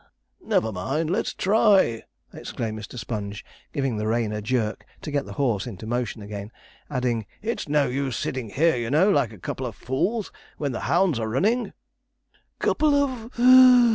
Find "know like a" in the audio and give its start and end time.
8.89-9.37